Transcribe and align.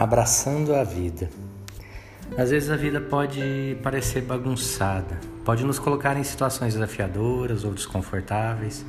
Abraçando 0.00 0.74
a 0.74 0.82
vida. 0.82 1.28
Às 2.38 2.48
vezes 2.48 2.70
a 2.70 2.76
vida 2.76 3.02
pode 3.02 3.76
parecer 3.82 4.22
bagunçada, 4.22 5.20
pode 5.44 5.62
nos 5.62 5.78
colocar 5.78 6.16
em 6.16 6.24
situações 6.24 6.72
desafiadoras 6.72 7.64
ou 7.64 7.74
desconfortáveis, 7.74 8.82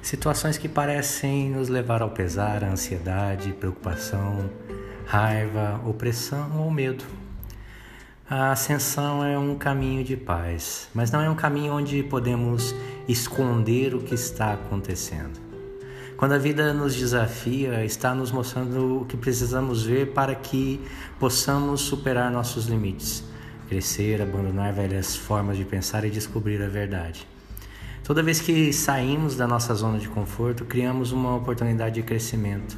situações 0.00 0.56
que 0.56 0.66
parecem 0.66 1.50
nos 1.50 1.68
levar 1.68 2.00
ao 2.00 2.08
pesar, 2.08 2.64
à 2.64 2.68
ansiedade, 2.68 3.52
preocupação, 3.52 4.48
raiva, 5.04 5.82
opressão 5.84 6.62
ou 6.62 6.70
medo. 6.70 7.04
A 8.26 8.50
ascensão 8.50 9.22
é 9.22 9.38
um 9.38 9.54
caminho 9.54 10.02
de 10.02 10.16
paz, 10.16 10.88
mas 10.94 11.10
não 11.10 11.20
é 11.20 11.28
um 11.28 11.36
caminho 11.36 11.74
onde 11.74 12.02
podemos 12.02 12.74
esconder 13.06 13.94
o 13.94 14.00
que 14.00 14.14
está 14.14 14.54
acontecendo. 14.54 15.47
Quando 16.18 16.32
a 16.32 16.38
vida 16.38 16.74
nos 16.74 16.96
desafia, 16.96 17.84
está 17.84 18.12
nos 18.12 18.32
mostrando 18.32 19.02
o 19.02 19.04
que 19.04 19.16
precisamos 19.16 19.84
ver 19.84 20.14
para 20.14 20.34
que 20.34 20.80
possamos 21.16 21.80
superar 21.82 22.28
nossos 22.28 22.66
limites, 22.66 23.22
crescer, 23.68 24.20
abandonar 24.20 24.72
velhas 24.72 25.14
formas 25.14 25.56
de 25.56 25.64
pensar 25.64 26.04
e 26.04 26.10
descobrir 26.10 26.60
a 26.60 26.66
verdade. 26.66 27.24
Toda 28.02 28.20
vez 28.20 28.40
que 28.40 28.72
saímos 28.72 29.36
da 29.36 29.46
nossa 29.46 29.72
zona 29.76 29.96
de 30.00 30.08
conforto, 30.08 30.64
criamos 30.64 31.12
uma 31.12 31.36
oportunidade 31.36 31.94
de 31.94 32.02
crescimento. 32.02 32.76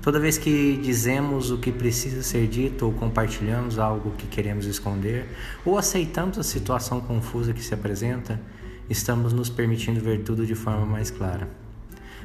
Toda 0.00 0.18
vez 0.18 0.38
que 0.38 0.78
dizemos 0.78 1.50
o 1.50 1.58
que 1.58 1.70
precisa 1.70 2.22
ser 2.22 2.46
dito 2.46 2.86
ou 2.86 2.92
compartilhamos 2.94 3.78
algo 3.78 4.12
que 4.12 4.26
queremos 4.26 4.64
esconder 4.64 5.28
ou 5.62 5.76
aceitamos 5.76 6.38
a 6.38 6.42
situação 6.42 7.02
confusa 7.02 7.52
que 7.52 7.62
se 7.62 7.74
apresenta, 7.74 8.40
estamos 8.88 9.34
nos 9.34 9.50
permitindo 9.50 10.00
ver 10.00 10.22
tudo 10.22 10.46
de 10.46 10.54
forma 10.54 10.86
mais 10.86 11.10
clara. 11.10 11.67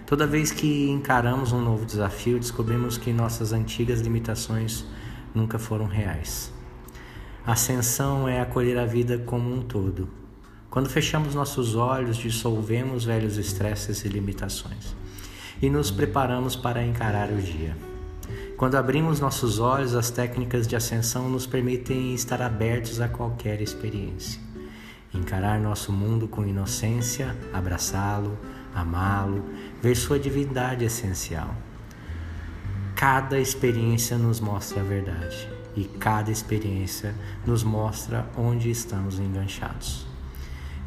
Toda 0.06 0.28
vez 0.28 0.52
que 0.52 0.90
encaramos 0.90 1.52
um 1.52 1.62
novo 1.62 1.86
desafio, 1.86 2.40
descobrimos 2.40 2.98
que 2.98 3.14
nossas 3.14 3.54
antigas 3.54 4.02
limitações 4.02 4.86
nunca 5.34 5.58
foram 5.58 5.86
reais. 5.86 6.52
ascensão 7.46 8.28
é 8.28 8.42
acolher 8.42 8.78
a 8.78 8.86
vida 8.86 9.18
como 9.20 9.54
um 9.54 9.62
todo. 9.62 10.08
Quando 10.70 10.90
fechamos 10.90 11.36
nossos 11.36 11.76
olhos, 11.76 12.18
dissolvemos 12.18 13.06
velhos 13.06 13.38
estresses 13.38 14.04
e 14.06 14.08
limitações 14.08 14.96
e 15.62 15.70
nos 15.70 15.90
preparamos 15.90 16.58
para 16.58 16.86
encarar 16.86 17.32
o 17.32 17.38
dia. 17.38 17.76
Quando 18.58 18.76
abrimos 18.76 19.22
nossos 19.22 19.60
olhos, 19.60 19.96
as 19.96 20.10
técnicas 20.10 20.68
de 20.68 20.76
ascensão 20.76 21.30
nos 21.30 21.46
permitem 21.46 22.14
estar 22.14 22.42
abertos 22.42 23.00
a 23.00 23.08
qualquer 23.08 23.62
experiência. 23.62 24.42
Encarar 25.14 25.60
nosso 25.60 25.94
mundo 25.94 26.28
com 26.28 26.46
inocência, 26.46 27.36
abraçá-lo, 27.54 28.38
amá-lo, 28.74 29.44
ver 29.82 29.96
sua 29.96 30.20
divindade 30.20 30.86
essencial. 30.86 31.56
Cada 32.96 33.40
experiência 33.40 34.18
nos 34.18 34.40
mostra 34.40 34.82
a 34.82 34.84
verdade 34.84 35.50
e 35.76 35.84
cada 35.86 36.32
experiência 36.32 37.14
nos 37.46 37.64
mostra 37.64 38.30
onde 38.38 38.70
estamos 38.70 39.20
enganchados. 39.20 40.06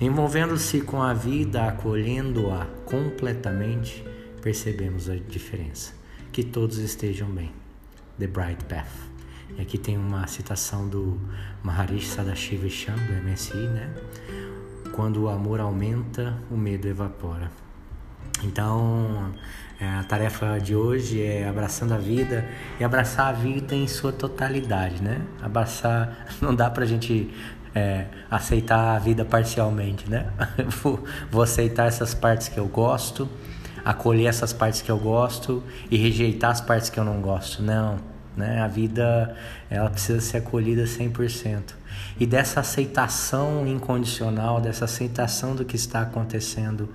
Envolvendo-se 0.01 0.83
com 0.83 1.03
a 1.03 1.15
vida, 1.15 1.67
acolhendo-a 1.67 2.67
completamente, 2.85 4.05
percebemos 4.43 5.09
a 5.09 5.17
diferença. 5.17 5.95
Que 6.31 6.45
todos 6.45 6.77
estejam 6.79 7.31
bem. 7.31 7.53
The 8.19 8.27
Bright 8.27 8.65
Path. 8.67 8.93
E 9.57 9.63
aqui 9.63 9.79
tem 9.79 9.97
uma 9.97 10.27
citação 10.27 10.87
do 10.89 11.19
Maharishi 11.63 12.09
Sadashiva 12.09 12.69
Cham, 12.69 12.95
do 12.95 13.29
MSI, 13.29 13.57
né? 13.57 13.95
Quando 14.93 15.23
o 15.23 15.29
amor 15.29 15.61
aumenta, 15.61 16.39
o 16.51 16.57
medo 16.57 16.87
evapora. 16.87 17.51
Então, 18.45 19.33
é, 19.81 19.87
a 19.87 20.03
tarefa 20.05 20.59
de 20.59 20.75
hoje 20.75 21.23
é 21.23 21.47
abraçando 21.49 21.93
a 21.93 21.99
vida 21.99 22.45
e 22.81 22.85
abraçar 22.85 23.29
a 23.29 23.33
vida 23.33 23.75
em 23.75 23.87
sua 23.87 24.13
totalidade, 24.13 25.03
né? 25.03 25.21
Abraçar, 25.43 26.27
não 26.41 26.55
dá 26.55 26.71
pra 26.71 26.87
gente 26.87 27.31
é, 27.75 28.07
aceitar 28.31 28.97
a 28.97 28.99
vida 28.99 29.25
parcialmente, 29.25 30.09
né? 30.09 30.27
vou, 30.83 31.05
vou 31.31 31.43
aceitar 31.43 31.87
essas 31.87 32.15
partes 32.15 32.49
que 32.49 32.59
eu 32.59 32.67
gosto, 32.67 33.29
acolher 33.85 34.27
essas 34.27 34.53
partes 34.53 34.81
que 34.81 34.91
eu 34.91 34.99
gosto 34.99 35.63
e 35.91 35.97
rejeitar 35.97 36.53
as 36.53 36.61
partes 36.61 36.89
que 36.89 36.99
eu 36.99 37.05
não 37.05 37.21
gosto. 37.21 37.63
Não, 37.63 37.99
né? 38.37 38.61
A 38.61 38.69
vida 38.69 39.35
ela 39.71 39.89
precisa 39.91 40.21
ser 40.21 40.39
acolhida 40.39 40.85
100%. 40.85 41.75
E 42.19 42.27
dessa 42.27 42.61
aceitação 42.61 43.67
incondicional, 43.67 44.61
dessa 44.61 44.85
aceitação 44.85 45.55
do 45.55 45.65
que 45.65 45.77
está 45.77 46.03
acontecendo 46.03 46.89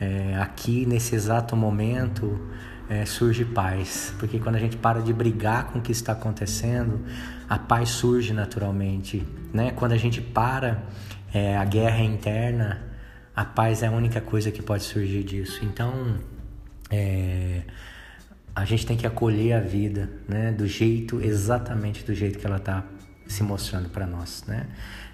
é, 0.00 0.36
aqui 0.40 0.86
nesse 0.86 1.14
exato 1.14 1.56
momento, 1.56 2.40
é, 2.88 3.04
surge 3.04 3.44
paz. 3.44 4.14
Porque 4.18 4.38
quando 4.38 4.56
a 4.56 4.58
gente 4.58 4.76
para 4.76 5.00
de 5.00 5.12
brigar 5.12 5.66
com 5.66 5.78
o 5.78 5.82
que 5.82 5.92
está 5.92 6.12
acontecendo, 6.12 7.04
a 7.48 7.58
paz 7.58 7.90
surge 7.90 8.32
naturalmente. 8.32 9.26
Né? 9.52 9.72
Quando 9.72 9.92
a 9.92 9.96
gente 9.96 10.20
para 10.20 10.82
é, 11.32 11.56
a 11.56 11.64
guerra 11.64 12.00
interna, 12.00 12.82
a 13.34 13.44
paz 13.44 13.82
é 13.82 13.86
a 13.86 13.90
única 13.90 14.20
coisa 14.20 14.50
que 14.50 14.62
pode 14.62 14.84
surgir 14.84 15.22
disso. 15.22 15.64
Então, 15.64 16.16
é, 16.90 17.62
a 18.56 18.64
gente 18.64 18.86
tem 18.86 18.96
que 18.96 19.06
acolher 19.06 19.52
a 19.52 19.60
vida, 19.60 20.08
né, 20.26 20.50
do 20.50 20.66
jeito 20.66 21.20
exatamente 21.20 22.02
do 22.02 22.14
jeito 22.14 22.38
que 22.38 22.46
ela 22.46 22.56
está 22.56 22.82
se 23.26 23.42
mostrando 23.42 23.90
para 23.90 24.06
nós, 24.06 24.44
né? 24.46 24.66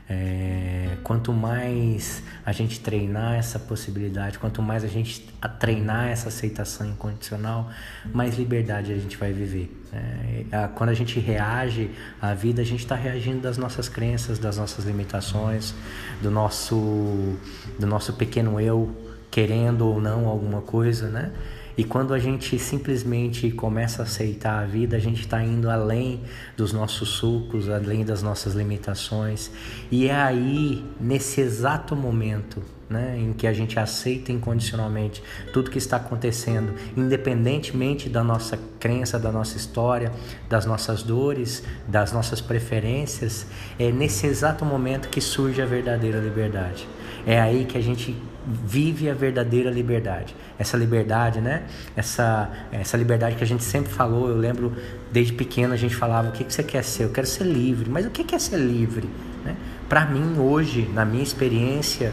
É, 0.09 0.97
quanto 1.03 1.33
mais 1.33 2.23
a 2.45 2.53
gente 2.53 2.79
treinar 2.81 3.35
essa 3.35 3.59
possibilidade, 3.59 4.39
quanto 4.39 4.61
mais 4.61 4.85
a 4.85 4.87
gente 4.87 5.27
treinar 5.59 6.09
essa 6.09 6.29
aceitação 6.29 6.87
incondicional, 6.87 7.71
mais 8.13 8.37
liberdade 8.37 8.93
a 8.93 8.97
gente 8.97 9.17
vai 9.17 9.33
viver. 9.33 9.75
É, 9.93 10.69
quando 10.75 10.91
a 10.91 10.95
gente 10.95 11.19
reage 11.19 11.91
à 12.21 12.35
vida, 12.35 12.63
a 12.63 12.65
gente 12.65 12.81
está 12.81 12.95
reagindo 12.95 13.41
das 13.41 13.57
nossas 13.57 13.89
crenças, 13.89 14.39
das 14.39 14.59
nossas 14.59 14.85
limitações, 14.85 15.75
do 16.21 16.31
nosso, 16.31 17.39
do 17.79 17.87
nosso 17.87 18.13
pequeno 18.13 18.61
eu 18.61 18.95
querendo 19.31 19.87
ou 19.87 20.01
não 20.01 20.29
alguma 20.29 20.61
coisa, 20.61 21.09
né? 21.09 21.33
E 21.77 21.85
quando 21.85 22.13
a 22.13 22.19
gente 22.19 22.59
simplesmente 22.59 23.51
começa 23.51 24.03
a 24.03 24.05
aceitar 24.05 24.63
a 24.63 24.67
vida, 24.67 24.97
a 24.97 25.01
gente 25.01 25.21
está 25.21 25.43
indo 25.43 25.71
além 25.71 26.21
dos 26.57 26.73
nossos 26.73 27.09
sulcos, 27.09 27.69
além 27.69 28.05
das 28.05 28.23
nossas 28.23 28.55
limitações. 28.55 29.51
E 29.91 30.09
é 30.09 30.15
aí, 30.15 30.85
nesse 31.01 31.41
exato 31.41 31.97
momento, 31.97 32.63
né, 32.93 33.17
em 33.19 33.33
que 33.33 33.47
a 33.47 33.53
gente 33.53 33.79
aceita 33.79 34.31
incondicionalmente 34.31 35.23
tudo 35.53 35.71
que 35.71 35.79
está 35.79 35.97
acontecendo, 35.97 36.75
independentemente 36.95 38.09
da 38.09 38.23
nossa 38.23 38.59
crença, 38.79 39.19
da 39.19 39.33
nossa 39.33 39.57
história, 39.57 40.13
das 40.49 40.67
nossas 40.67 41.03
dores, 41.03 41.63
das 41.89 42.13
nossas 42.13 42.41
preferências, 42.41 43.47
é 43.79 43.91
nesse 43.91 44.27
exato 44.27 44.65
momento 44.65 45.09
que 45.09 45.21
surge 45.21 45.63
a 45.63 45.67
verdadeira 45.67 46.21
liberdade. 46.21 46.87
É 47.27 47.41
aí 47.41 47.65
que 47.65 47.79
a 47.79 47.81
gente 47.81 48.17
vive 48.47 49.09
a 49.09 49.15
verdadeira 49.15 49.71
liberdade. 49.71 50.35
Essa 50.59 50.77
liberdade, 50.77 51.41
né? 51.41 51.65
Essa, 51.97 52.51
essa 52.73 52.97
liberdade 52.97 53.37
que 53.37 53.45
a 53.45 53.47
gente 53.47 53.63
sempre 53.63 53.93
falou, 53.93 54.29
eu 54.29 54.37
lembro 54.37 54.73
desde 55.13 55.33
pequeno 55.33 55.73
a 55.73 55.77
gente 55.77 55.95
falava: 55.95 56.29
o 56.29 56.33
que, 56.33 56.45
que 56.45 56.53
você 56.53 56.63
quer 56.63 56.83
ser? 56.83 57.05
Eu 57.05 57.11
quero 57.11 57.27
ser 57.27 57.45
livre. 57.45 57.89
Mas 57.89 58.07
o 58.07 58.11
que 58.11 58.35
é 58.35 58.39
ser 58.39 58.59
livre? 58.59 59.09
Né? 59.45 59.57
Para 59.89 60.07
mim, 60.07 60.39
hoje, 60.39 60.89
na 60.93 61.05
minha 61.05 61.23
experiência, 61.23 62.13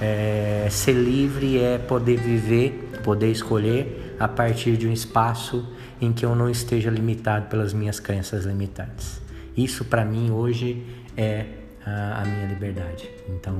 é, 0.00 0.66
ser 0.70 0.92
livre 0.92 1.58
é 1.58 1.78
poder 1.78 2.18
viver, 2.18 2.90
poder 3.02 3.30
escolher 3.30 4.16
a 4.18 4.28
partir 4.28 4.76
de 4.76 4.86
um 4.86 4.92
espaço 4.92 5.66
em 6.00 6.12
que 6.12 6.24
eu 6.24 6.34
não 6.34 6.48
esteja 6.48 6.90
limitado 6.90 7.46
pelas 7.46 7.72
minhas 7.72 8.00
crenças 8.00 8.44
limitantes. 8.44 9.20
Isso, 9.56 9.84
para 9.84 10.04
mim, 10.04 10.30
hoje 10.30 10.84
é 11.16 11.46
a, 11.84 12.22
a 12.22 12.24
minha 12.24 12.46
liberdade. 12.46 13.08
Então 13.28 13.56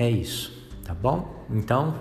é 0.00 0.08
isso, 0.08 0.50
tá 0.82 0.94
bom? 0.94 1.44
Então, 1.50 1.94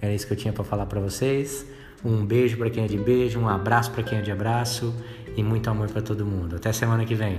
era 0.00 0.14
isso 0.14 0.26
que 0.26 0.32
eu 0.32 0.36
tinha 0.36 0.54
para 0.54 0.64
falar 0.64 0.86
para 0.86 1.00
vocês. 1.00 1.66
Um 2.02 2.24
beijo 2.24 2.56
para 2.56 2.70
quem 2.70 2.84
é 2.84 2.86
de 2.86 2.96
beijo, 2.96 3.38
um 3.38 3.48
abraço 3.48 3.90
para 3.90 4.02
quem 4.02 4.18
é 4.18 4.22
de 4.22 4.32
abraço 4.32 4.94
e 5.36 5.42
muito 5.42 5.68
amor 5.68 5.90
para 5.90 6.00
todo 6.00 6.24
mundo. 6.24 6.56
Até 6.56 6.72
semana 6.72 7.04
que 7.04 7.14
vem. 7.14 7.38